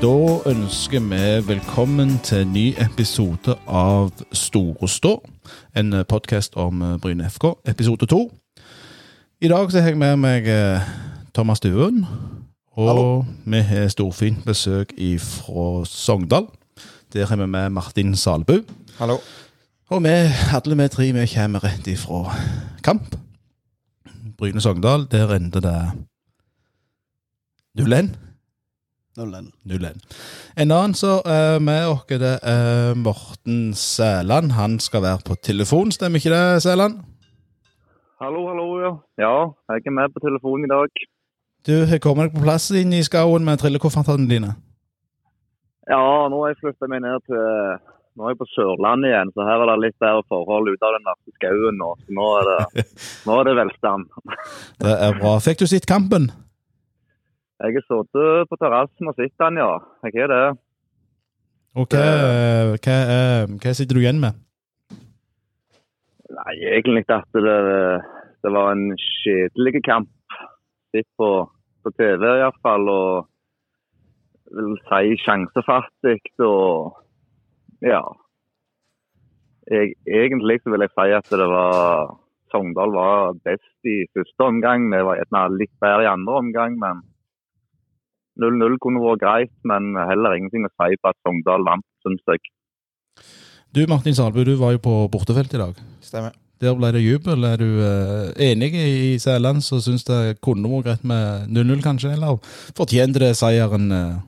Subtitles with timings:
[0.00, 5.10] Da ønsker vi velkommen til en ny episode av Store stå.
[5.76, 8.20] En podkast om Bryne FK, episode to.
[9.44, 10.88] I dag så har jeg med meg eh,
[11.36, 12.06] Thomas Duen.
[12.72, 13.04] Og Hallo.
[13.44, 16.48] vi har storfint besøk fra Sogndal.
[17.12, 18.62] Der har vi med Martin Salbu.
[18.98, 19.18] Hallo.
[19.90, 20.16] Og vi,
[20.54, 22.24] alle vi tre vi kommer rett ifra
[22.82, 23.16] kamp.
[24.38, 25.92] Bryne-Sogndal, der endte det
[27.78, 28.29] 0-1.
[29.18, 29.50] 0-1.
[29.66, 30.02] 0-1.
[30.56, 34.52] En annen så er med oss, det er Morten Sæland.
[34.52, 37.00] Han skal være på telefon, stemmer ikke det, Sæland?
[38.22, 38.92] Hallo, hallo, ja.
[39.18, 39.34] Ja,
[39.74, 41.06] jeg er med på telefonen i dag.
[41.66, 44.54] Du har kommet deg på plass inn i skauen med trillekoffertene dine.
[45.90, 47.80] Ja, nå har jeg flyttet meg ned til
[48.18, 50.96] Nå er jeg på Sørlandet igjen, så her er det litt bedre forhold ute av
[50.96, 51.90] den verste skauen nå.
[52.02, 52.84] Så nå er det,
[53.28, 54.08] nå er det velstand.
[54.82, 55.36] Det er bra.
[55.44, 56.26] Fikk du sett kampen?
[57.60, 59.72] Jeg har sittet på terrassen og sett den, ja.
[60.06, 60.44] Jeg har det.
[61.76, 62.04] Og hva,
[62.72, 64.38] hva, eh, hva sitter du igjen med?
[66.30, 67.58] Nei, egentlig at det,
[68.40, 70.08] det var en kjedelig kamp.
[70.90, 71.28] Sett på,
[71.84, 73.28] på TV iallfall, og
[74.56, 76.96] vil si sjansefattig og
[77.84, 78.00] ja.
[79.70, 82.16] Jeg, egentlig så vil jeg si at det var
[82.50, 84.88] Sogndal var best i første omgang.
[84.90, 87.04] Det var gjerne litt bedre i andre omgang, men
[88.38, 89.54] 0-0 kunne vært greit.
[89.68, 92.52] Men heller ingenting å si på at Sogndal vant, syns jeg.
[93.74, 95.76] Du Martin Salbu, du var jo på bortefelt i dag.
[96.02, 96.34] Stemmer.
[96.60, 97.44] Der ble det jubel.
[97.48, 102.12] Er du uh, enig i Sæland som syns det kunne vært greit med 0-0, kanskje?
[102.16, 102.36] Eller
[102.76, 104.18] fortjente det seieren uh,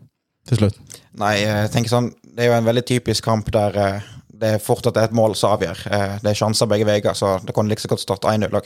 [0.48, 0.78] til slutt?
[1.20, 4.06] Nei, jeg tenker sånn Det er jo en veldig typisk kamp der uh,
[4.42, 5.84] det er fortsatt et mål som avgjør.
[6.18, 8.64] Det er sjanser begge veier, så det kunne like så godt stått 1-0 òg.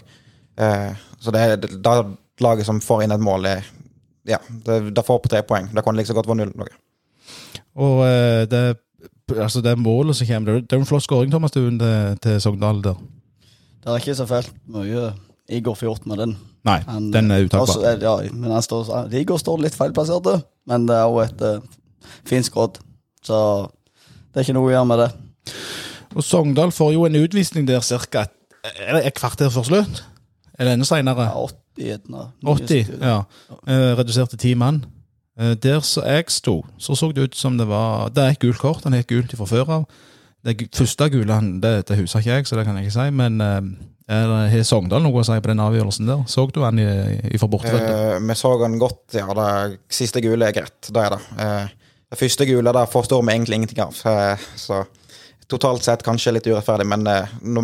[1.21, 1.98] Så det er da
[2.41, 3.67] laget som får inn et mål, er
[4.27, 5.69] ja, det, det får på tre poeng.
[5.74, 6.74] Det kunne like så godt vært 0 òg.
[7.87, 8.62] Og eh, det,
[9.34, 12.41] altså det målet som kommer Det er jo en flott skåring, Thomas Duen, til, til
[12.41, 13.00] Sogndal der.
[13.82, 15.12] Det er ikke så fælt mye
[15.53, 16.32] Igor får gjort med den.
[16.66, 18.03] Nei, Han, den er altså, utakbar.
[18.03, 20.26] ja, men han står, Igor står litt feilplassert,
[20.66, 22.81] men det er jo et uh, fint skudd.
[23.22, 23.36] Så
[24.32, 25.09] det er ikke noe å gjøre med det.
[26.16, 28.26] Og Sogndal får jo en utvisning der ca.
[28.66, 30.03] et kvarter før slutt.
[30.59, 31.28] Eller enda seinere.
[31.28, 32.26] Ja, 80 etna.
[32.44, 33.16] 80, ja.
[33.66, 34.84] Eh, redusert til ti mann.
[35.38, 38.38] Eh, der så jeg sto, så så det ut som det var Det er et
[38.41, 38.84] gult kort.
[38.84, 39.84] Han har gult fra før av.
[40.44, 43.10] Det første gule han- det, det husker ikke jeg, så det kan jeg ikke si.
[43.10, 43.60] Men eh,
[44.09, 46.22] har Sogndal noe å si på den avgjørelsen der?
[46.31, 46.84] Så du han i,
[47.34, 48.15] i fra bortefeltet?
[48.15, 49.26] Eh, vi så han godt, ja.
[49.34, 50.81] Det siste gule er greit.
[50.88, 51.20] Det er det.
[51.42, 51.69] Eh,
[52.10, 53.98] det første gule der forstår vi egentlig ingenting av.
[54.06, 54.84] Eh, så
[55.50, 57.03] totalt sett kanskje litt urettferdig, men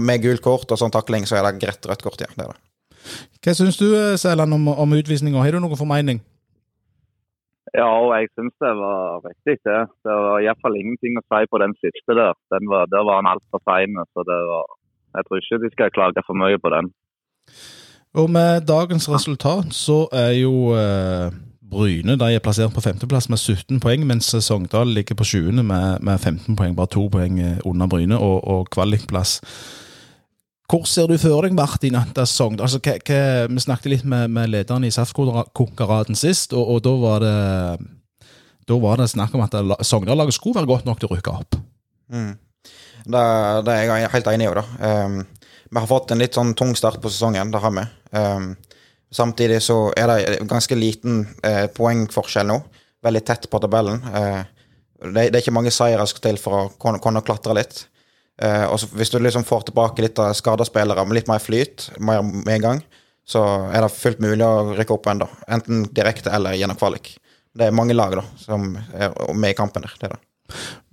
[0.02, 2.26] med gult kort og sånn takling, så er det greit rødt kort, ja.
[2.36, 2.60] Det er det.
[3.42, 5.42] Hva syns du, eh, Sæland, om, om utvisninga?
[5.42, 6.22] Har du noen formening?
[7.72, 9.82] Ja, og jeg syns det var riktig, det.
[10.04, 12.34] Det var iallfall ingenting å si på den siste der.
[12.52, 13.96] Den var, der var han altfor sein.
[14.12, 14.66] Så det var
[15.12, 16.86] Jeg tror ikke de skal klage for mye på den.
[18.16, 21.32] Og med dagens resultat så er jo eh,
[21.72, 25.62] Bryne de er plassert på femteplass med 17 poeng, mens Sogndal ligger på 20.
[25.62, 29.40] med, med 15 poeng, bare to poeng eh, under Bryne, og, og kvalikplass.
[30.72, 34.86] Hvor ser du for deg, Martin, at Sogndal altså, Vi snakket litt med, med lederen
[34.88, 37.34] i SAF-konkuraten sist, og, og da var det
[38.68, 41.58] da var det snakk om at Sogndal-laget skulle være godt nok til å rykke opp.
[42.14, 42.32] Mm.
[43.04, 43.22] Det,
[43.66, 44.52] det er jeg helt enig i.
[44.56, 44.64] da.
[45.04, 45.18] Um,
[45.72, 47.84] vi har fått en litt sånn tung start på sesongen, det har vi.
[48.14, 48.52] Um,
[49.12, 52.60] samtidig så er det ganske liten uh, poengforskjell nå.
[53.02, 53.98] Veldig tett på tabellen.
[54.06, 54.42] Uh,
[55.10, 57.86] det, det er ikke mange seire som skal til for å kunne klatre litt.
[58.42, 61.42] Eh, og så hvis du liksom får tilbake litt av skada spillere med litt mer
[61.42, 62.82] flyt mer med en gang,
[63.28, 65.28] så er det fullt mulig å rykke opp ennå.
[65.52, 67.14] Enten direkte eller gjennom kvalik.
[67.54, 69.94] Det er mange lag da, som er med i kampen der.
[70.00, 70.22] Det er det.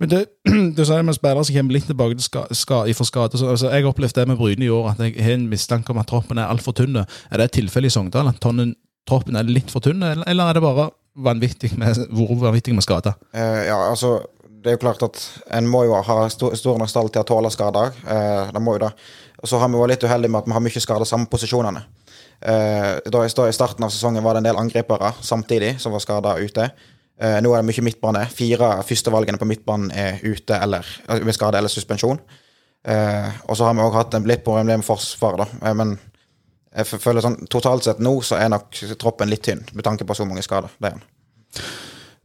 [0.00, 0.20] Men det,
[0.76, 3.40] du sier med spillere som kommer litt tilbake til ska, ska, fra skade.
[3.40, 5.92] Så, altså, jeg har opplevd det med Bryne i år, at jeg har en mistanke
[5.92, 7.02] om at troppen er altfor tynn.
[7.02, 8.76] Er det et tilfelle i Sogndal at tonnen,
[9.08, 10.90] troppen er litt for tynn, eller, eller er det bare
[11.20, 13.16] vanvittig med, hvor vanvittig med skader?
[13.34, 14.20] Eh, ja, altså
[14.60, 15.20] Det er jo klart at
[15.56, 17.94] en må jo ha stor, stor nostall til å tåle skader.
[18.04, 18.90] Eh, det må jo det.
[19.40, 21.82] Og så har vi vært litt uheldige med at vi har mye skader samme posisjonene.
[22.40, 26.04] Eh, da står i starten av sesongen var det en del angripere samtidig som var
[26.04, 26.68] skada ute.
[27.20, 28.26] Eh, nå er det mye midtbane.
[28.32, 32.20] Fire av førstevalgene på midtbanen er ute eller eh, med skade eller suspensjon.
[32.84, 35.68] Eh, og så har vi òg hatt en blitt problem med forsvaret, da.
[35.68, 35.96] Eh, men
[36.70, 40.16] jeg føler sånn totalt sett nå så er nok troppen litt tynn med tanke på
[40.16, 40.72] så mange skader.
[40.80, 41.08] Det er den.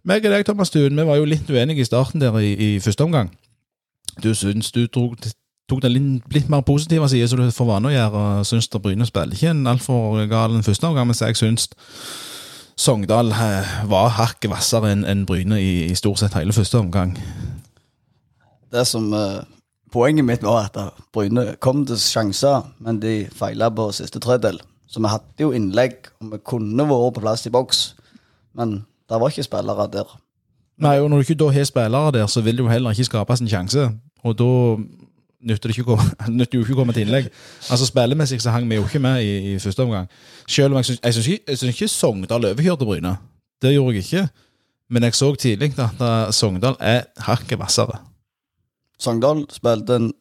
[0.06, 2.70] Meg og deg, Thomas Stuen, vi var jo litt uenige i starten der i, i
[2.80, 3.32] første omgang.
[4.22, 5.18] Du syns du tok,
[5.70, 8.70] tok den litt, litt mer positive siden, som du får vane å gjøre, og syns
[8.70, 11.68] at Bryne spiller ikke en altfor gal første omgang, mens jeg syns
[12.78, 17.16] Sogndal eh, var hakket hvassere enn en Bryne i, i stort sett hele første omgang.
[18.76, 19.44] Det som eh,
[19.96, 24.60] Poenget mitt var at Bryne kom til sjanser, men de feila på siste tredel.
[24.92, 27.86] Så vi hadde jo innlegg, og vi kunne vært på plass i boks.
[28.60, 30.16] Men det var ikke spillere der.
[30.78, 33.04] Nei, og Når du ikke da har spillere der, så vil det jo heller ikke
[33.04, 33.90] skapes en sjanse.
[34.24, 34.50] Og da
[35.46, 37.30] nytter det ikke å komme, nytter jo ikke å komme til innlegg.
[37.70, 40.10] Altså Spillemessig så hang vi jo ikke med i, i første omgang.
[40.48, 43.16] Selv om jeg syns, jeg ikke, ikke Sogndal overkjørte Bryne.
[43.62, 44.26] Det gjorde jeg ikke.
[44.90, 48.02] Men jeg så tidlig at da Sogndal er hakket hvassere.
[49.02, 50.12] Sogndal spilte en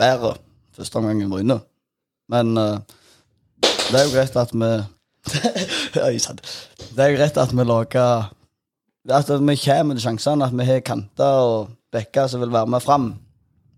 [0.00, 0.36] bedre
[0.76, 1.60] første omgang enn Bryne.
[2.30, 2.78] Men uh,
[3.60, 4.72] det er jo greit at vi.
[6.96, 8.30] Det er greit at vi lager
[9.10, 12.82] At vi kommer til sjansene, at vi har kanter og bekker som vil være med
[12.84, 13.14] fram.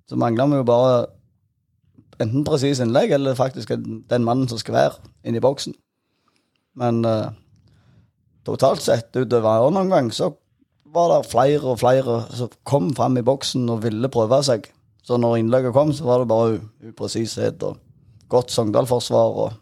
[0.08, 1.06] Så mangler vi jo bare
[2.20, 3.70] enten presis innlegg eller faktisk
[4.10, 5.74] den mannen som skal være inne i boksen.
[6.76, 7.32] Men uh,
[8.46, 10.32] totalt sett utover noen omgang så
[10.92, 14.66] var det flere og flere som kom fram i boksen og ville prøve seg.
[15.02, 16.60] Så når innlegget kom, så var det bare
[16.90, 17.80] upresishet og
[18.28, 19.38] godt Sogndal-forsvar.
[19.46, 19.52] og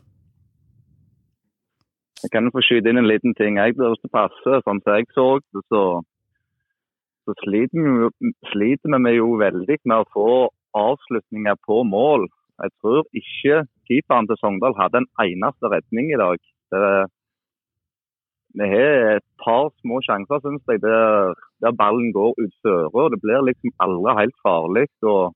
[2.22, 3.56] Jeg kan jo få skyte inn en liten ting.
[3.56, 5.82] Jeg blir også passe, sånn som jeg så det, så,
[7.24, 8.32] så sliter vi, jo-
[9.40, 10.28] veldig med å få
[10.76, 12.28] avslutninger på mål.
[12.60, 16.38] Jeg tror ikke keeperen til Sogndal hadde en eneste redning i dag.
[16.74, 16.82] Det,
[18.60, 21.32] vi har et par små sjanser, syns jeg, der,
[21.64, 23.08] der ballen går utføre.
[23.14, 24.86] Det blir liksom aldri helt farlig.
[25.02, 25.32] og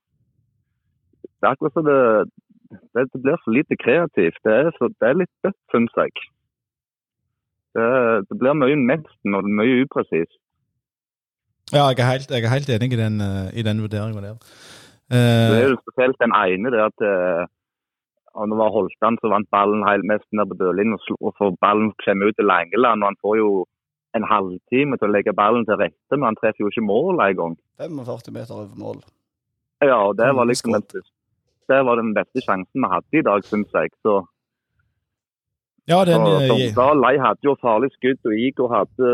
[1.24, 1.98] Det er akkurat som det,
[2.92, 4.40] det, det blir for lite kreativt.
[4.44, 6.12] Det er, så, det er litt dødt, syns jeg.
[7.74, 7.86] Det,
[8.30, 10.36] det blir mye nesten og mye upresist.
[11.72, 14.36] Ja, jeg er helt, jeg er helt enig i den, eh, i den vurderinga der.
[15.10, 17.44] Det er Eh, jo spesielt den ene der at eh,
[18.34, 21.52] og det var Holtan som vant ballen helt mest ned på dørlinjen og, og får
[21.62, 23.02] ballen klemme ut til Langeland.
[23.02, 23.50] og Han får jo
[24.18, 27.54] en halvtime til å legge ballen til rette, men han treffer jo ikke mål engang.
[27.82, 28.98] 45 meter over mål.
[29.82, 30.74] Ja, og det var Mm, liksom
[31.68, 33.90] det var den beste sjansen vi hadde i dag, syns jeg.
[34.02, 34.18] Så,
[35.90, 39.10] ja, den og som Sogndal de hadde jo farlig skudd, og Igor hadde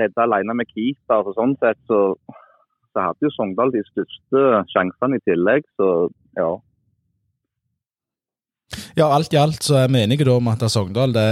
[0.00, 1.24] redda alene med keeper.
[1.24, 2.00] og sånn sett, så,
[2.92, 5.64] så hadde jo Sogndal de største sjansene i tillegg.
[5.80, 5.88] Så
[6.36, 6.50] ja.
[8.98, 11.26] Ja, alt i alt så er vi enige da om at Sogndal det,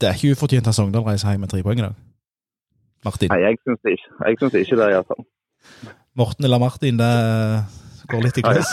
[0.00, 1.98] det er ikke ufortjent at Sogndal reiser hjem med tre poeng i dag.
[3.02, 3.32] Martin.
[3.34, 5.24] Nei, jeg syns ikke, jeg syns ikke det, iallfall.
[6.14, 7.80] Morten eller Martin, det eh,
[8.12, 8.72] går litt i kløs.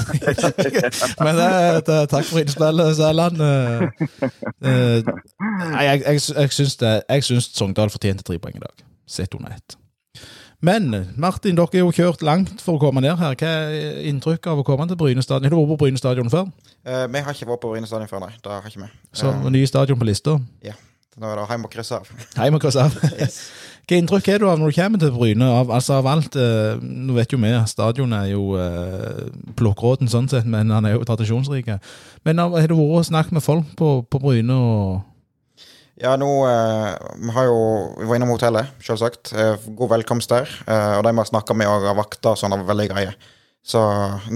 [1.25, 1.50] Men det,
[1.89, 3.44] det, takk for innspillet, Sæland.
[3.50, 3.83] Eh,
[4.62, 5.12] eh,
[5.74, 9.36] Nei, jeg, jeg, jeg, syns det, jeg syns Sogndal fortjente tre poeng i dag, sett
[9.38, 9.80] under ett.
[10.62, 13.36] Men Martin, dere har jo kjørt langt for å komme ned her.
[13.39, 15.47] Hva er inntrykket av å komme til Bryne stadion?
[15.47, 16.50] Har du vært på Bryne stadion før?
[16.83, 18.33] Eh, vi har ikke vært på Bryne stadion før, nei.
[18.44, 18.89] Det har ikke vi.
[19.15, 20.36] Så Eh, ny stadion på lista.
[21.18, 22.10] Nå er det hjem og krysse av.
[22.38, 22.96] Hjem og krysse av.
[23.90, 25.48] Hva inntrykk er du av når du kommer til Bryne?
[25.50, 29.24] Av, altså av alt, eh, Nå vet jo vi stadion er jo eh,
[29.58, 31.72] plukkråten sånn sett, men han er jo tradisjonsrik.
[32.28, 34.54] Men av, har du vært og snakket med folk på, på Bryne?
[34.54, 35.02] og
[36.00, 36.94] Ja, nå eh,
[37.26, 37.58] Vi har jo
[37.98, 39.34] Vi var innom hotellet, selvsagt.
[39.34, 40.54] Eh, god velkomst der.
[40.70, 43.18] Eh, og de vi har snakka med og vakter og sånn, er veldig greie.
[43.66, 43.82] Så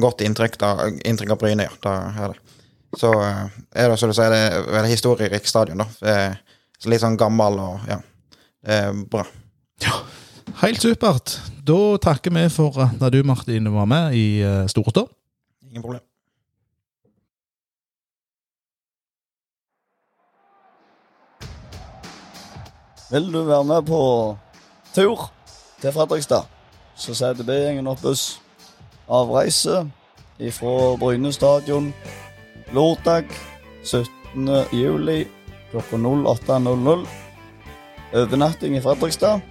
[0.01, 1.77] godt inntrykk, da, inntrykk av Bryne, ja.
[1.85, 1.93] Det
[2.25, 2.57] er det.
[2.97, 3.45] Så eh,
[3.85, 5.87] er det, som du sier, det er historierikt historierik stadion, da.
[6.09, 6.52] Eh,
[6.83, 8.01] så litt sånn gammel og ja.
[8.67, 9.23] Eh, bra.
[9.83, 10.01] Ja.
[10.63, 11.37] Helt supert.
[11.63, 14.67] Da takker vi for at du, Martin, var med i uh,
[15.63, 16.01] Ingen problem.
[23.11, 24.01] Vil du være med på
[24.95, 25.31] tur
[25.81, 26.47] til Fredrikstad,
[26.95, 28.39] så setter B-gjengen opp buss.
[29.07, 29.83] Avreise
[30.39, 31.93] ifra Bryne stadion
[32.73, 33.29] lørdag
[33.83, 34.49] 17.
[34.73, 35.27] juli
[35.73, 37.05] klokka 08.00.
[38.13, 39.41] Overnatting i Fredrikstad.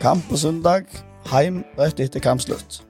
[0.00, 0.86] Kamp på søndag.
[1.32, 2.82] Heim rett etter kampslutt.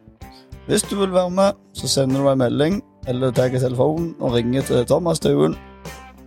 [0.66, 4.62] Hvis du vil være med, så sender du en melding eller tar telefonen og ringer
[4.62, 5.56] til Thomas Tauen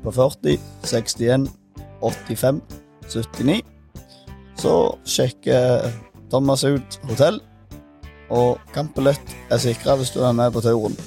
[0.03, 1.49] på 40 61
[2.01, 2.61] 85
[3.09, 3.61] 79.
[4.57, 4.73] Så
[5.05, 5.89] sjekker
[6.29, 7.41] Thomas ut hotell,
[8.29, 10.97] og kampbillett er sikra hvis du er med på turen.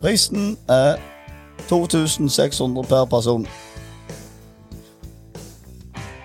[0.00, 0.98] Prisen er
[1.68, 3.46] 2600 per person.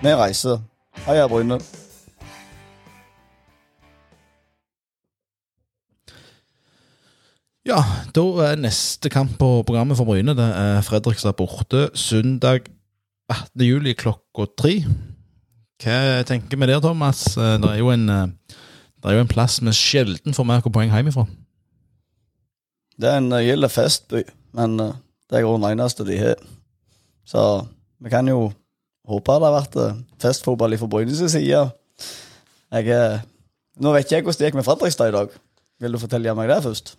[0.02, 0.60] Vi reiser.
[1.06, 1.58] Heia Bryne.
[7.64, 7.78] Ja,
[8.12, 10.34] da er neste kamp på programmet for Bryne.
[10.36, 12.68] Det er Fredrikstad borte søndag
[13.32, 13.64] 18.
[13.64, 14.82] juli klokka tre.
[15.80, 17.36] Hva tenker vi der, Thomas?
[17.36, 18.26] Eh, Det er jo en, eh,
[19.00, 21.26] det er jo en plass vi sjelden får med poeng hjemmefra.
[23.00, 24.22] Det er en uh, gild festby,
[24.52, 24.78] men
[25.30, 26.40] det er grunnen eneste de har.
[27.24, 27.42] Så
[28.00, 28.50] vi kan jo
[29.08, 31.64] håpe det har vært eh, festfotball fra Brynes side.
[32.74, 33.20] Jeg,
[33.80, 35.34] nå vet ikke jeg hvordan det gikk med Fredrikstad i dag.
[35.80, 36.96] Vil du fortelle meg det først?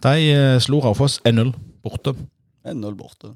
[0.00, 1.52] De eh, slo Raufoss 1-0
[1.84, 2.14] borte.
[2.66, 3.34] 1-0 borte.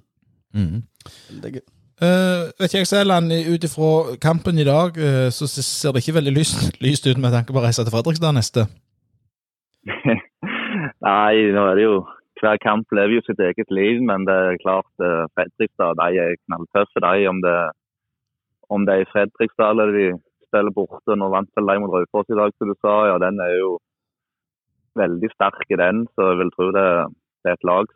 [0.55, 0.85] Mhm.
[1.31, 1.65] Veldig gøy.
[2.03, 6.17] Uh, vet ikke jeg, Sæland, ut ifra kampen i dag, uh, så ser det ikke
[6.17, 6.57] veldig lyst,
[6.87, 8.67] lyst ut med tanke på å reise til Fredrikstad neste.
[11.07, 12.01] Nei, nå er det jo
[12.45, 16.37] Hver kamp lever jo sitt eget liv, men det er klart eh, Fredrikstad de er
[16.45, 17.27] knalltøffe, de.
[17.31, 17.57] Om det,
[18.75, 20.07] om det er i Fredrikstad eller de
[20.49, 21.17] spiller borte.
[21.17, 22.95] Nå vant vel de mot Raufoss i dag, som du sa.
[23.09, 23.79] Ja, den er jo
[25.01, 26.89] veldig sterk i den, så jeg vil tro det,
[27.43, 27.89] det er et lag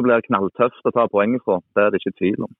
[0.00, 2.52] så blir det knalltøft å ta poeng for, Det er det ikke tvil om.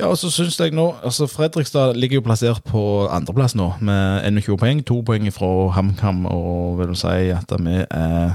[0.00, 4.22] Ja, og så synes jeg nå, altså Fredrikstad ligger jo plassert på andreplass nå, med
[4.24, 4.78] 21 poeng.
[4.88, 8.30] To poeng fra HamKam, og vil du si at vi er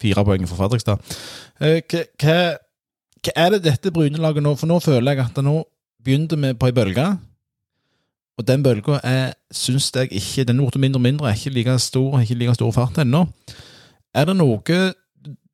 [0.00, 1.18] fire poeng fra Fredrikstad.
[1.60, 4.54] Eh, Hva, hva, er det dette Bryne-laget nå?
[4.56, 5.58] For nå føler jeg at det nå
[6.02, 7.06] begynte vi på ei bølge.
[8.40, 8.98] Og den bølga
[9.52, 12.72] syns jeg ikke Den er mindre og mindre, er ikke like stor, ikke like stor
[12.72, 13.26] fart ennå.
[14.14, 14.80] Er det noe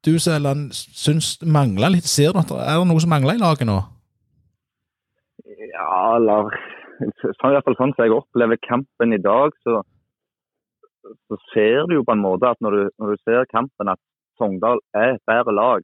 [0.06, 2.06] du Sæland syns mangler litt?
[2.06, 3.82] Ser du at det er noe som mangler i laget nå?
[6.16, 6.50] Eller
[6.98, 9.80] sånn, i hvert fall sånn som jeg opplever kampen i dag, så,
[11.28, 14.00] så ser du jo på en måte at når du, når du ser kampen, at
[14.38, 15.82] Sogndal er et bedre lag.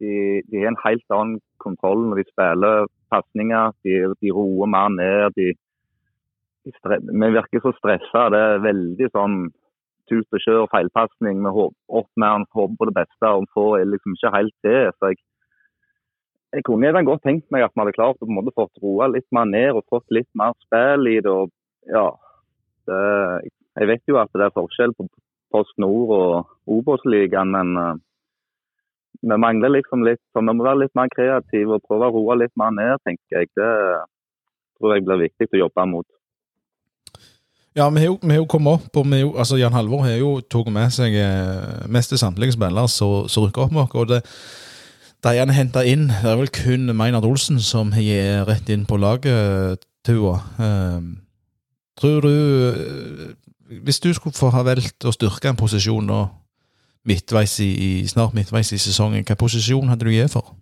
[0.00, 3.74] De, de har en helt annen kontroll når de spiller pasninger.
[3.84, 5.36] De, de roer mer ned.
[5.36, 5.52] De,
[6.64, 8.30] vi virker så stressa.
[8.32, 9.36] Det er veldig sånn
[10.08, 11.44] tut og kjør, feilpasning.
[11.44, 14.80] Vi håper han, på det beste og får liksom ikke helt det.
[14.96, 15.20] Så jeg,
[16.54, 18.82] jeg kunne gjerne godt tenkt meg at vi hadde klart å på en måte fått
[18.82, 21.30] roa litt mer ned og fått litt mer spill i det.
[21.30, 21.50] og
[21.90, 22.06] ja,
[22.88, 22.98] det,
[23.80, 25.08] Jeg vet jo at det er forskjell på
[25.54, 27.94] Post Nord og Obos-ligaen, men uh,
[29.22, 32.38] vi mangler liksom litt så Vi må være litt mer kreative og prøve å roe
[32.42, 33.50] litt mer ned, tenker jeg.
[33.54, 33.70] Det
[34.78, 36.06] tror jeg blir viktig å jobbe mot.
[37.74, 40.14] Ja, vi har jo, vi har jo kommet opp, og jo, altså Jan Halvor har
[40.20, 44.28] jo tatt med seg eh, mest til samtlige spillere som rykker opp med oss.
[45.24, 48.98] De han henta inn, det er vel kun Maynard Olsen som gir rett inn på
[49.00, 50.36] laget, Tua.
[50.60, 51.22] Um,
[51.96, 53.30] tror du eh,
[53.86, 56.18] Hvis du skulle få ha valgt å styrke en posisjon nå,
[57.08, 60.52] midtveis i, snart midtveis i sesongen, hvilken posisjon hadde du gitt for?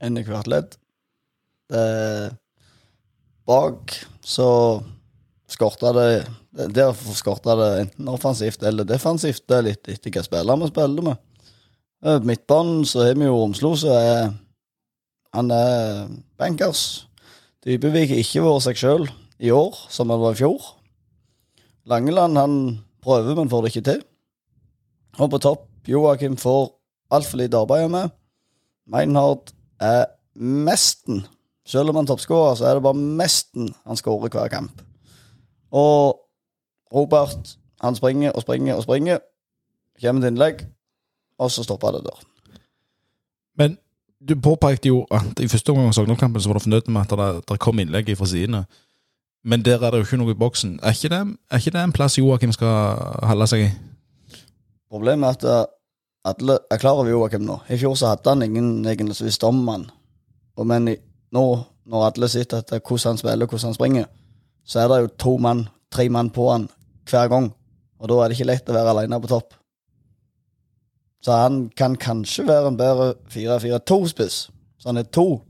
[0.00, 0.78] En i hvert ledd.
[1.72, 2.32] Det,
[3.48, 3.92] bak
[4.24, 4.48] så
[5.48, 6.08] skorta det
[6.52, 9.44] Der skorta det enten offensivt eller defensivt.
[9.48, 11.20] Det er litt etter hva spiller vi spiller med.
[12.02, 14.32] Eh, Midtbanen så har vi jo Romslo, så er
[15.32, 17.06] han er bankers.
[17.62, 19.04] Dybevik har ikke vært seg sjøl
[19.38, 20.66] i år, som han var i fjor.
[21.86, 22.56] Langeland han
[23.02, 24.02] prøver, men får det ikke til.
[25.22, 26.72] Og på topp, Joakim får
[27.14, 28.10] altfor lite arbeid med.
[28.90, 31.22] Meinhard er mesten.
[31.62, 34.82] Selv om han er toppskårer, så er det bare mesten han skårer hver kamp.
[35.70, 36.18] Og
[36.92, 39.22] Robert, han springer og springer og springer.
[40.02, 40.66] Kommer til innlegg,
[41.42, 42.22] og så stopper det der.
[43.58, 43.76] Men
[44.28, 47.14] du påpekte jo at i første omgang av Sogndal-kampen så var du fornøyd med at
[47.18, 48.64] det, det kom innlegg fra sidene.
[49.44, 50.76] Men der er det jo ikke noe i boksen.
[50.82, 53.70] Er ikke det, er ikke det en plass Joakim skal holde seg i?
[54.92, 55.70] Problemet er at eh,
[56.30, 57.58] alle er klar over Joakim nå.
[57.66, 59.88] I fjor så hadde han ingen egentlig som visste om han.
[60.56, 60.96] Og men i,
[61.34, 61.46] nå,
[61.90, 64.06] når alle sitter etter hvordan han spiller, hvordan han springer,
[64.64, 66.68] så er det jo to mann, tre mann på han
[67.10, 67.50] hver gang.
[67.98, 69.56] Og da er det ikke lett å være alene på topp.
[71.22, 74.38] Så han kan kanskje være en bedre 4-4-2-spiss.
[74.78, 75.42] Så han er to,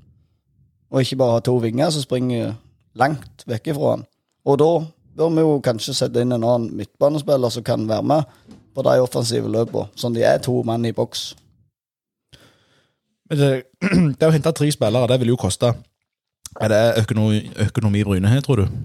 [0.91, 2.55] og ikke bare ha to vinger som springer
[3.01, 4.05] langt vekk ifra han.
[4.45, 4.73] Og da
[5.17, 8.99] bør vi jo kanskje sette inn en annen midtbanespiller som kan være med på de
[9.01, 11.33] offensive løpene, sånn de er to mann i boks.
[13.31, 13.51] Men det,
[14.19, 15.73] det å hente tre spillere, det vil jo koste.
[16.61, 18.81] Er det økonomi, økonomi Bryne her, tror du?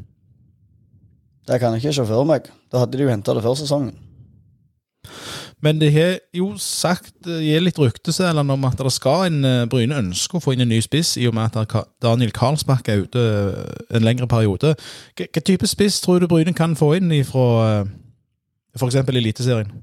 [1.48, 2.48] Det kan jeg ikke se for meg.
[2.72, 3.96] Da hadde de jo henta det før sesongen.
[5.65, 9.97] Men det har jo sagt, gir litt rykteseler om at det skal en eh, Bryne
[10.03, 11.73] ønske å få inn en ny spiss, i og med at
[12.03, 14.75] Daniel Karlsbakk er ute eh, en lengre periode.
[15.17, 17.47] Hvilken type spiss tror du Bryne kan få inn fra
[18.77, 19.01] f.eks.
[19.01, 19.73] Eliteserien?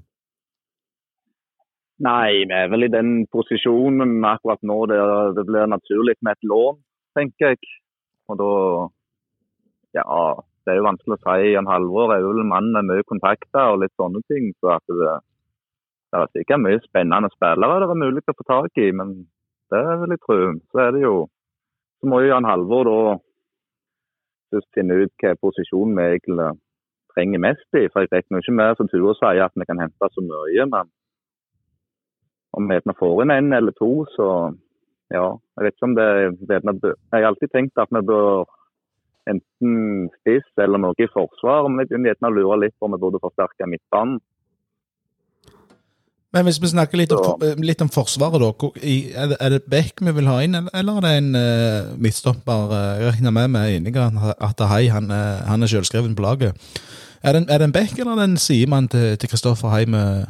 [2.05, 6.49] Nei, vi er vel i den posisjonen akkurat nå der det blir naturlig med et
[6.51, 6.81] lån,
[7.19, 7.75] tenker jeg.
[8.31, 8.53] Og da
[9.95, 10.15] Ja,
[10.67, 11.53] det er jo vanskelig å si.
[11.53, 14.49] Jan Halvor er jo en mann med mye kontakter og litt sånne ting.
[14.59, 15.13] Så at det,
[16.15, 19.15] det er sikkert mye spennende spillere det er mulig å få tak i, men
[19.75, 20.37] det vil jeg tro.
[20.71, 21.15] Så er det jo
[22.01, 22.97] Så må jo Jan Halvor da
[24.53, 26.51] først finne ut hvilken posisjon vi egentlig
[27.15, 27.87] trenger mest i.
[27.89, 30.91] For jeg regner ikke med som Ture sier at vi kan hente så mye, men
[32.59, 34.29] om vi får inn en eller to, så
[35.15, 35.25] ja.
[35.57, 36.09] Jeg vet ikke om det
[36.51, 38.45] Jeg har alltid tenkt at vi bør
[39.31, 42.97] enten spiss eller noe i forsvar, men jeg begynner gjerne å lure litt på om
[42.97, 44.21] vi burde forsterke midtbanen.
[46.35, 48.71] Men hvis vi snakker litt om, Så- litt om Forsvaret, da.
[49.41, 52.73] Er det, Beck vi vil ha inn, eller- er det en uh, midtstopper?
[52.75, 56.23] eh, Jeg regner med vi er enige at- at Hei han, han er selvskreven på
[56.23, 56.57] laget.
[57.23, 59.71] Er det, en- er det en Beck eller er det en sidemann til til Kristoffer
[59.71, 60.27] Hei vi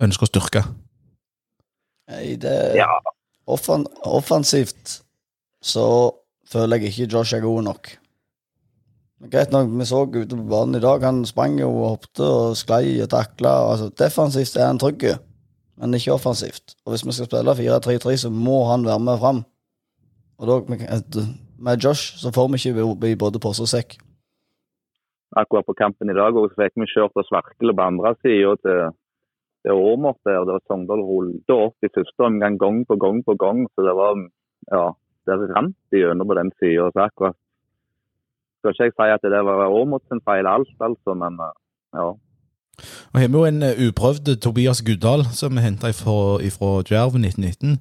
[0.00, 0.64] ønsker å styrke?
[2.10, 2.88] Nei, det Ja,
[3.46, 5.02] Offen, Offensivt
[5.62, 6.10] så
[6.48, 7.96] føler jeg ikke Josh er god nok.
[9.30, 12.56] Greit nok, vi så ute på banen i dag, han sprang jo og hoppet og
[12.56, 13.52] sklei og takla.
[13.70, 15.18] Altså, defensivt er han trygg,
[15.78, 16.74] men ikke offensivt.
[16.84, 19.42] Og hvis vi skal spille 4-3-3, så må han være med fram.
[20.38, 23.98] Og da, med- Josh så får vi ikke bli både pose og sekk.
[25.36, 28.50] akkurat på kampen i dag og så fikk vi kjørt oss virkelig på andre sida
[28.64, 28.80] til,
[29.64, 30.44] til Åmot der.
[30.44, 33.62] Der Sogndal rullet opp i første omgang gang på gang på gang.
[33.72, 34.12] Så det var
[34.76, 34.82] ja,
[35.26, 36.90] det rant igjennom på den sida.
[36.92, 37.38] Så akkurat
[38.60, 41.40] skal ikke jeg si at det var Åmot sin feil alt, altså, men
[41.96, 42.10] ja.
[43.12, 47.80] Og har vi jo en eh, uprøvd Tobias Guddal, som er henta fra Djerven 1919.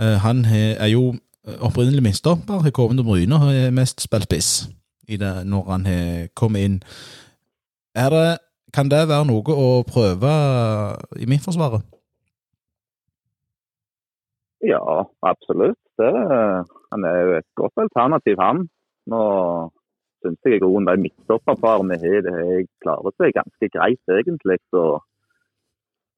[0.00, 1.14] Eh, han er jo
[1.60, 4.68] opprinnelig midtstopper, har kommet til Bryne og har mest spilt spiss
[5.10, 6.76] når han har kommet inn.
[7.96, 8.38] Det,
[8.74, 10.34] kan det være noe å prøve
[11.18, 11.82] i Midtforsvaret?
[14.62, 14.82] Ja,
[15.26, 15.80] absolutt.
[15.98, 16.12] Det,
[16.92, 18.68] han er jo et godt alternativ, han.
[19.10, 19.22] Nå
[20.22, 24.58] syns jeg i grunnen de midtstopperparene har det har klarer seg ganske greit, egentlig.
[24.74, 24.84] Så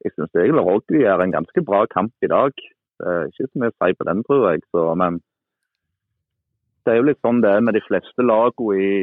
[0.04, 2.52] jeg syns egentlig Rogli gjør en ganske bra kamp i dag.
[3.02, 4.64] Det er ikke så mye å si på den, tror jeg.
[4.74, 5.20] Så, men
[6.82, 8.94] det er jo litt sånn det er med de fleste lagene i,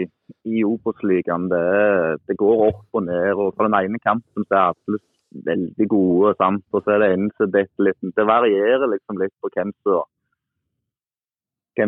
[0.51, 1.48] i Obos-ligaen.
[1.51, 3.32] Det, er- det går opp og ned.
[3.36, 5.00] og For den ene kampen så er alle
[5.46, 6.63] veldig gode, sant?
[6.74, 8.00] og så er det en som detter litt.
[8.18, 10.04] Det varierer liksom litt på hvem som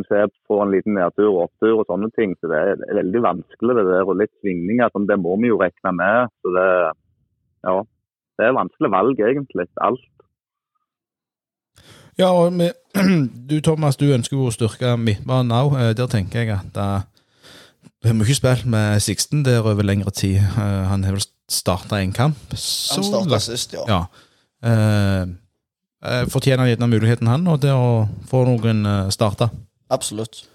[0.07, 2.35] som er får en liten nedtur og opptur og sånne ting.
[2.39, 4.91] Så det er, veldig vanskelig det der, og litt svingninger.
[4.93, 6.31] Sånn, det må vi jo regne med.
[6.41, 6.67] Så det,
[7.67, 7.75] ja,
[8.39, 9.67] det er vanskelig valg, egentlig.
[9.83, 10.07] Alt.
[12.19, 12.77] Ja, og med,
[13.49, 15.77] du Thomas, du ønsker jo å styrke midtbanen òg.
[15.97, 17.01] Der tenker jeg at uh,
[18.01, 20.39] vi har ikke spilt med Sixten der over lengre tid.
[20.41, 22.37] Eh, han har vel starta en kamp.
[22.55, 23.83] Så Han starta sist, ja.
[23.87, 24.05] Ja.
[24.65, 25.27] Eh,
[26.05, 29.51] eh, fortjener han gjerne muligheten, han, og det å få noen starta.
[29.91, 30.45] Absolutt.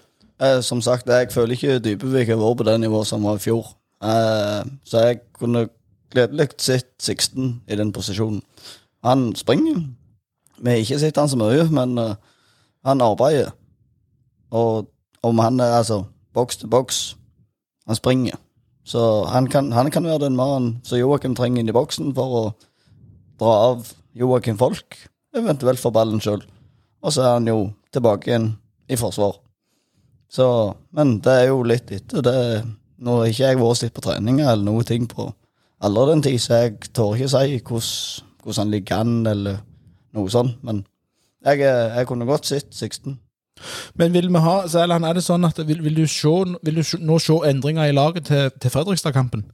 [0.41, 3.43] Eh, som sagt, jeg føler ikke Dybevik har vært på det nivået som var i
[3.43, 3.69] fjor.
[4.01, 5.67] Eh, så jeg kunne
[6.13, 8.41] gledelig sett Sixten i den posisjonen.
[9.05, 9.81] Han springer.
[10.57, 12.15] Vi har ikke sett han så mye, men eh,
[12.85, 13.53] han arbeider.
[14.51, 14.89] Og
[15.23, 17.17] om han er altså boks til boks
[17.87, 18.35] Han springer.
[18.83, 22.35] Så han kan, han kan være den mannen som Joakim trenger inn i boksen for
[22.35, 22.41] å
[23.39, 24.97] dra av Joakim Folk,
[25.35, 26.43] eventuelt for ballen sjøl.
[27.03, 28.49] Og så er han jo tilbake igjen
[28.89, 29.37] i forsvar.
[30.31, 30.45] Så,
[30.95, 32.37] men det er jo litt etter det.
[33.03, 35.29] Nå har ikke jeg vært sett på treninger eller noe ting på
[35.85, 37.89] aldri den tid, så jeg tør ikke si hvordan,
[38.43, 39.59] hvordan han ligger an, eller
[40.17, 40.57] noe sånt.
[40.65, 40.81] Men
[41.45, 43.19] jeg, er- jeg kunne godt sett Sixten.
[43.97, 46.33] Men vil vi ha, så Erland, er det sånn at vil, vil, du, se,
[46.65, 49.45] vil du nå se endringer i laget til, til Fredrikstad-kampen?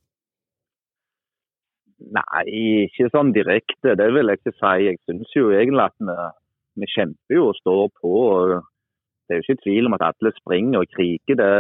[2.14, 2.44] Nei,
[2.88, 3.94] ikke sånn direkte.
[4.00, 4.74] Det vil jeg ikke si.
[4.90, 6.18] Jeg syns jo egentlig at vi,
[6.84, 8.12] vi kjemper jo og står på.
[8.34, 8.56] og
[9.34, 11.54] Det er jo ikke tvil om at alle springer og kriger det,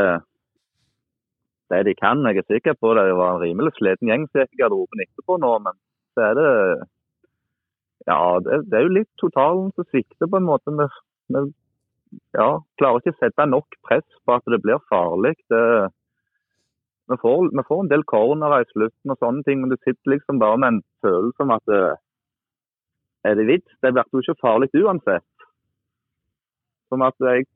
[1.73, 2.21] det de kan.
[2.27, 5.37] Jeg er sikker på det var en rimelig sliten gjeng som gikk i garderoben etterpå
[5.41, 5.79] nå, men
[6.13, 6.51] så er det
[8.05, 10.75] Ja, det, det er jo litt totalen som svikter på en måte.
[11.33, 11.41] Vi,
[12.37, 15.33] ja, klarer ikke å sette nok press på at det blir farlig.
[15.49, 15.63] Det,
[17.09, 20.13] vi får, vi får en del cornerer i slutten og sånne ting, men du sitter
[20.13, 21.83] liksom bare med en følelse om at det
[23.23, 23.79] er det vits?
[23.81, 25.25] Det blir jo ikke farlig uansett.
[26.93, 27.47] Som at jeg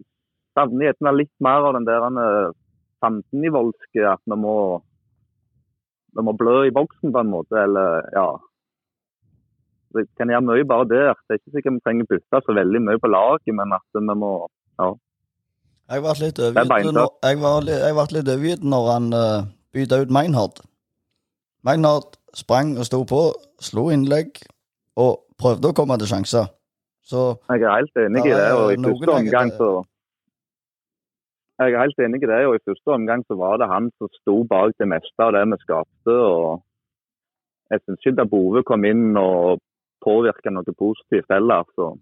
[0.58, 2.54] savner gjerne litt mer av den der eh,
[3.04, 4.58] fandenivoldske at vi må,
[6.18, 8.30] vi må blø i boksen på en måte, eller ja.
[9.94, 11.20] Vi kan gjøre mye bare der.
[11.28, 14.04] Det er ikke sikkert vi trenger bytte så veldig mye på laget, men at vi
[14.10, 14.32] må
[14.82, 14.90] ja.
[15.88, 19.46] Jeg ble litt er overgitt når, jeg var, jeg ble litt overgitt når han uh,
[19.72, 20.60] bytta ut Meinhard.
[21.64, 23.22] Meinhard sprang og sto på,
[23.64, 24.42] slo innlegg
[25.00, 26.50] og prøvde å komme til sjanser.
[27.08, 28.52] Så Jeg er helt enig i det.
[28.60, 29.70] og i første omgang så
[31.60, 34.10] Jeg er helt enig i det, og i første omgang så var det han som
[34.20, 36.14] sto bak det meste av det vi skapte.
[36.34, 36.62] og
[37.72, 39.60] Jeg syns ikke Dabove kom inn og
[40.04, 41.64] påvirka noe positivt heller.
[41.76, 41.96] så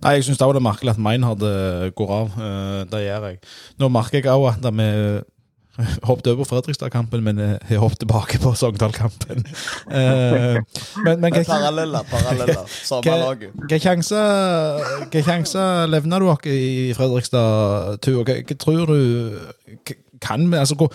[0.00, 2.28] Nei, jeg syns òg det er merkelig at Meinhard hadde går av.
[2.40, 3.38] Eh, Det gjør jeg.
[3.78, 4.88] Nå merker jeg òg at vi
[6.08, 9.44] Hoppet over Fredrikstad-kampen, men har hoppet tilbake på Sogndal-kampen.
[9.90, 10.64] men,
[11.04, 12.64] men men Paralleller, paralleller.
[12.68, 13.50] Samme laget.
[13.54, 18.22] Hvilke sjanser levna du oss i Fredrikstad-tur?
[18.24, 19.00] Hva, hva tror du
[20.20, 20.88] kan vi altså,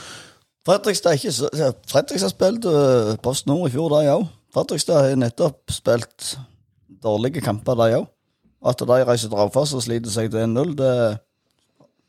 [0.66, 1.50] Fredrikstad ikke så
[1.90, 4.26] Fredrikstad spilte uh, Post Nord i fjor, de òg.
[4.54, 6.36] Fredrikstad har nettopp spilt
[7.04, 8.08] dårlige kamper, de òg.
[8.66, 10.74] At de reiser til Raufoss og sliter seg til 1-0,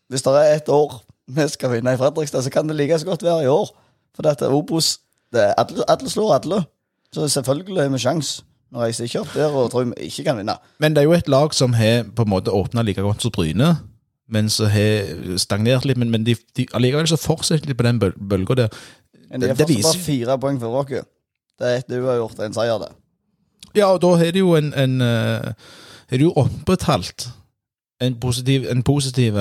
[0.08, 3.06] Hvis det er ett år vi skal vinne i Fredrikstad, så kan det like så
[3.06, 3.70] godt være i år.
[4.14, 4.98] For dette Obos
[5.34, 6.62] det alle, alle slår alle.
[7.12, 8.44] Så selvfølgelig har vi sjans.
[8.72, 10.56] når reiser ikke opp der og tror vi ikke kan vinne.
[10.82, 13.30] Men det er jo et lag som har på en måte åpna like godt som
[13.30, 13.76] Bryne,
[14.28, 15.06] men så har
[15.38, 15.96] stagnert litt.
[15.96, 18.68] Men, men de, de, allikevel så fortsetter de på den bøl bølga der.
[19.30, 21.04] Men de er fortsatt viser- bare fire poeng for dere.
[21.58, 22.90] Det er ett uavgjort, en seier, det.
[23.76, 25.52] Ja, og da har de jo en, en eh,
[26.10, 27.28] Har de jo opprettholdt
[28.00, 29.38] en positiv, en positiv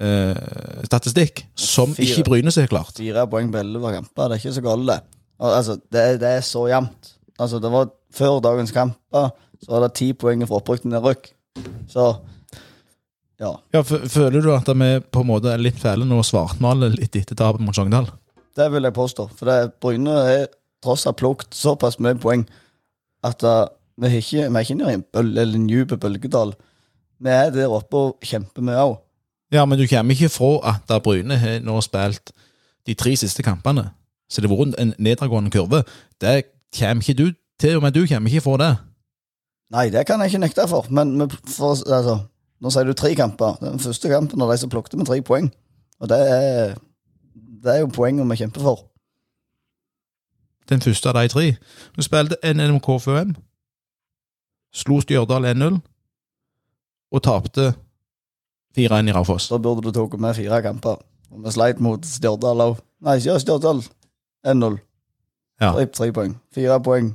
[0.00, 2.06] eh, statistikk som Fire.
[2.06, 2.96] ikke Bryne seg klart.
[2.98, 4.98] Fire poeng på elleve kamper, det er ikke så galt, det.
[5.38, 7.14] Altså, det, det er så jevnt.
[7.38, 9.26] Altså, det var Før dagens kamper
[9.60, 11.26] så var det ti poeng for opprykk til nedrykk.
[11.92, 12.04] Så
[13.38, 13.50] ja.
[13.74, 17.18] Ja, Føler du at vi på en måte er litt fæle nå og svartmaler litt
[17.18, 18.08] etter tapet mot Sogndal?
[18.58, 19.28] Det vil jeg påstå.
[19.38, 20.46] For det, Bryne har
[20.82, 22.46] tross alt plukket såpass mye poeng
[23.26, 23.66] at uh,
[23.98, 26.54] vi er ikke, vi er ikke nede i en, bøl, eller en dyp bølgedal.
[27.18, 28.96] Vi er der oppe og kjemper, vi òg.
[29.52, 32.32] Ja, men du kommer ikke fra at Bryne har nå spilt
[32.86, 33.90] de tre siste kampene.
[34.28, 35.82] Så det har vært en nedadgående kurve.
[36.20, 36.42] Det
[36.78, 38.74] kommer ikke du til og med du kommer ikke fra det.
[39.70, 40.86] Nei, det kan jeg ikke nekte for.
[40.90, 42.18] Men for, altså,
[42.60, 43.56] nå sier du tre kamper.
[43.60, 45.50] Den første kampen av de som plukket med tre poeng.
[46.00, 46.76] Og det er,
[47.64, 48.84] det er jo poenget vi kjemper for.
[50.68, 51.50] Den første av de tre.
[51.96, 53.36] Vi spilte NNMK FUM.
[54.74, 55.80] Slo Stjørdal 1-0.
[57.12, 57.72] Og tapte
[58.76, 59.48] 4-1 i Raufoss.
[59.48, 61.00] Da burde du tatt med fire kamper.
[61.32, 62.78] Og vi sleit mot Stjørdal òg.
[63.04, 63.82] Nei, ikke Stjørdal.
[64.46, 64.78] 1-0.
[65.60, 65.72] Ja.
[65.72, 66.36] Tre, tre poeng.
[66.54, 67.12] Fire poeng.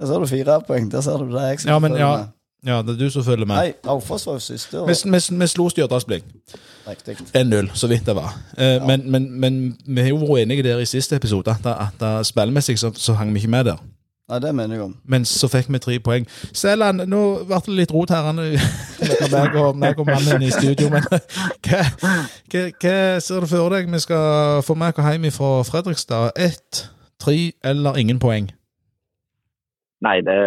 [0.00, 0.90] Der ser du fire poeng.
[0.92, 2.16] Der ser du det jeg Ja, men følger ja.
[2.16, 2.36] med.
[2.66, 3.56] Ja, det er du som følger med.
[3.56, 4.80] Nei, Raufoss var jo siste.
[4.80, 4.88] Og...
[4.88, 6.24] Vi, vi, vi slo Stjørdalsblink.
[6.88, 7.16] Riktig.
[7.36, 8.34] 1-0, så vidt det var.
[8.58, 12.02] Eh, men, men, men vi har jo vært enige der i siste episode at, at,
[12.02, 13.80] at spillmessig så, så hang vi ikke med der.
[14.30, 14.92] Nei, det mener jeg om.
[15.10, 16.26] Men så fikk vi tre poeng.
[16.54, 18.28] Selland, nå ble det litt rot her.
[18.30, 20.86] meg og, meg og mannen i studio.
[20.92, 21.02] Men
[21.66, 21.82] hva,
[22.52, 26.38] hva, hva ser du for deg vi skal få med oss hjem fra Fredrikstad?
[26.38, 26.84] Ett,
[27.18, 28.52] tre eller ingen poeng?
[30.00, 30.38] Nei, det,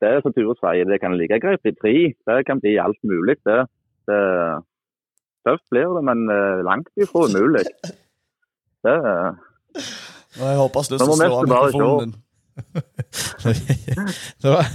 [0.00, 1.96] det er som Ture sier, det kan like greit bli tre.
[2.30, 3.64] Det kan bli alt mulig, det.
[4.08, 4.20] det
[5.44, 7.66] tøft blir det, men eh, langt ifra umulig.
[8.86, 8.96] Det,
[10.38, 12.14] Og jeg håper slutt Nå å slå av mikrofonen din.
[14.42, 14.66] det var,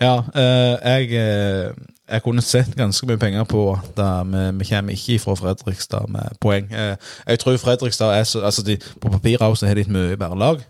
[0.00, 1.72] ja, eh, jeg, eh,
[2.08, 6.38] jeg kunne sett ganske mye penger på at vi, vi kommer ikke fra Fredrikstad med
[6.40, 6.70] poeng.
[6.72, 10.16] Eh, jeg tror Fredrikstad er så altså de, På papiret også har de et mye
[10.16, 10.62] bedre lag.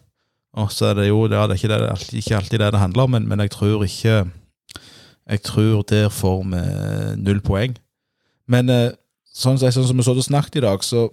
[0.54, 2.80] Og så er det jo det er ikke, det, det er ikke alltid det det
[2.80, 4.24] handler om, men, men jeg tror ikke
[5.28, 6.60] Jeg tror der får vi
[7.16, 7.76] null poeng.
[8.48, 8.68] Men
[9.24, 11.08] sånn, sånn som vi så det snakket i dag, så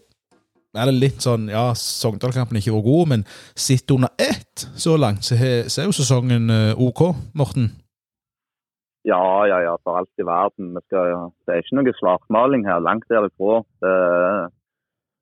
[0.80, 3.26] er det litt sånn Ja, Sogndal-kampen ikke vært god, men
[3.60, 7.04] sitter under ett så langt, så, er jo sesongen eh, OK,
[7.36, 7.72] Morten.
[9.04, 10.76] ja, ja, ja, for alt i verden.
[10.76, 13.64] Vi skal, det er ikke noe svartmaling her, langt derifra.
[13.82, 13.96] Det,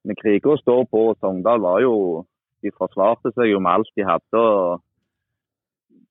[0.05, 2.25] men og står på, og Sogndal var jo
[2.59, 4.39] De forsvarte seg jo med alt de hadde.
[4.39, 4.81] og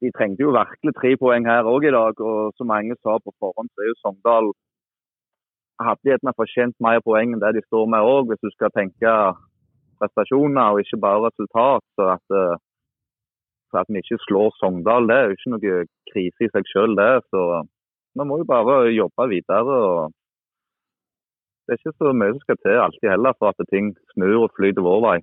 [0.00, 3.34] De trengte jo virkelig tre poeng her òg i dag, og som mange sa på
[3.36, 4.48] forhånd, så er jo Sogndal
[5.86, 9.12] hadde gjerne fortjent mer poeng enn det de står med òg, hvis du skal tenke
[9.98, 11.84] prestasjoner og ikke bare resultat.
[11.96, 12.56] Så at, eh,
[13.70, 15.80] så at vi ikke slår Sogndal, det er jo ikke noe
[16.12, 17.10] krise i seg sjøl, det.
[17.30, 17.40] Så
[18.18, 19.80] vi må jo bare jobbe videre.
[19.92, 20.12] og
[21.66, 24.54] Det er ikke så mye som skal til alltid heller for at ting snur og
[24.56, 25.18] flyter vår vei.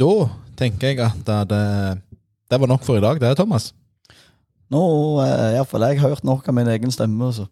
[0.00, 0.14] Da
[0.56, 1.64] tenker jeg at det,
[2.48, 3.74] det var nok for i dag, det, Thomas.
[4.70, 4.82] Nå
[5.18, 7.32] har iallfall jeg hørt nok av min egen stemme.
[7.34, 7.46] Så.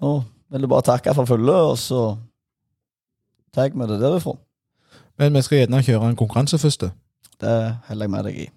[0.00, 0.20] Nå
[0.52, 2.02] vil jeg bare takke for følget, og så
[3.54, 4.36] tar vi det derifra.
[5.18, 6.86] Men vi skal gjerne kjøre en konkurranse først.
[7.40, 7.56] Det
[7.88, 8.48] holder jeg med deg i.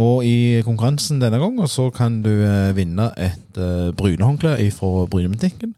[0.00, 5.74] Og i konkurransen denne gangen så kan du eh, vinne et uh, brynehåndkle fra Brynebutikken.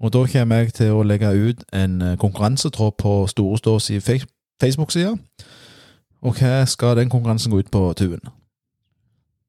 [0.00, 5.14] Og da kommer jeg til å legge ut en eh, konkurransetråd på Storestås i Facebook-sida.
[6.20, 8.24] Og hva skal den konkurransen gå ut på, Tuen?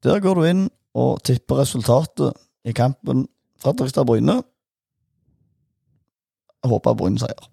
[0.04, 0.64] Der går du inn
[0.98, 2.34] og tipper resultatet
[2.66, 3.28] i kampen
[3.62, 4.42] Fredrikstad-Bryne.
[6.66, 7.50] Håper Bryne seier.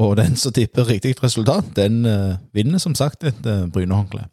[0.00, 4.28] Og den som tipper riktig resultat, den uh, vinner som sagt et uh, brynehåndkle.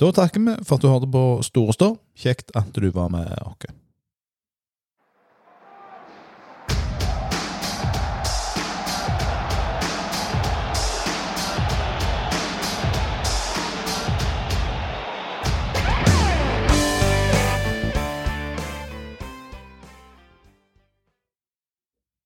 [0.00, 1.90] Da takker vi for at du hørte på Store Stå.
[2.16, 3.83] Kjekt at du var med oss.